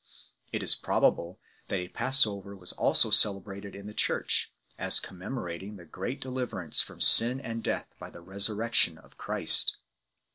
It 0.51 0.63
is 0.63 0.73
probable 0.73 1.39
tha,t 1.67 1.81
a 1.81 1.87
Pass 1.87 2.25
over 2.25 2.55
was 2.55 2.71
also 2.73 3.11
celebrated 3.11 3.75
in 3.75 3.85
the 3.85 3.93
Church, 3.93 4.51
as 4.79 4.99
commemorating 4.99 5.75
the 5.75 5.85
great 5.85 6.19
deliverance 6.19 6.81
from 6.81 6.99
sin 6.99 7.39
and 7.39 7.63
death 7.63 7.93
by 7.99 8.09
the 8.09 8.23
Resurrec 8.23 8.73
tion 8.73 8.97
of 8.97 9.19
Christ 9.19 9.73
7 9.77 9.77